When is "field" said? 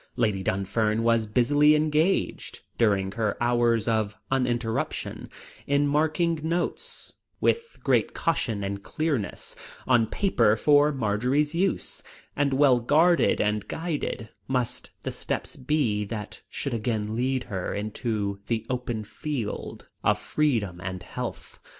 19.03-19.87